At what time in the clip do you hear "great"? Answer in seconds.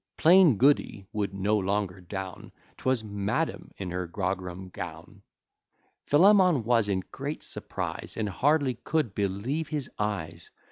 7.11-7.43